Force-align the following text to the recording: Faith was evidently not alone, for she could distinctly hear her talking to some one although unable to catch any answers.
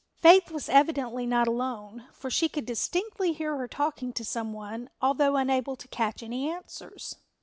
Faith 0.17 0.49
was 0.49 0.67
evidently 0.67 1.27
not 1.27 1.47
alone, 1.47 2.07
for 2.11 2.31
she 2.31 2.49
could 2.49 2.65
distinctly 2.65 3.33
hear 3.33 3.55
her 3.57 3.67
talking 3.67 4.11
to 4.11 4.25
some 4.25 4.51
one 4.51 4.89
although 4.99 5.35
unable 5.35 5.75
to 5.75 5.87
catch 5.89 6.23
any 6.23 6.49
answers. 6.49 7.17